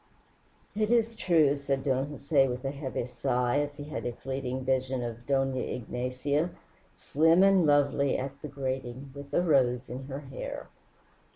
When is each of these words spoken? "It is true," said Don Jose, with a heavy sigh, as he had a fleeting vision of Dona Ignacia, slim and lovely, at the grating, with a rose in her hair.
"It 0.75 0.89
is 0.89 1.15
true," 1.15 1.55
said 1.55 1.83
Don 1.83 2.07
Jose, 2.07 2.47
with 2.47 2.65
a 2.65 2.71
heavy 2.71 3.05
sigh, 3.05 3.59
as 3.59 3.77
he 3.77 3.83
had 3.83 4.03
a 4.07 4.13
fleeting 4.13 4.65
vision 4.65 5.03
of 5.03 5.27
Dona 5.27 5.59
Ignacia, 5.59 6.49
slim 6.95 7.43
and 7.43 7.67
lovely, 7.67 8.17
at 8.17 8.41
the 8.41 8.47
grating, 8.47 9.11
with 9.13 9.31
a 9.31 9.43
rose 9.43 9.89
in 9.89 10.05
her 10.05 10.21
hair. 10.21 10.69